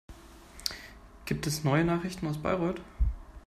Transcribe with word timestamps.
Gibt 1.25 1.45
es 1.45 1.63
neue 1.63 1.85
Nachrichten 1.85 2.25
aus 2.25 2.39
Bayreuth? 2.41 2.81